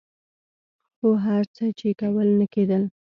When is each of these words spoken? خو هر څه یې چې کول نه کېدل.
خو 0.97 1.09
هر 1.25 1.43
څه 1.55 1.63
یې 1.67 1.73
چې 1.79 1.87
کول 1.99 2.27
نه 2.39 2.45
کېدل. 2.53 2.83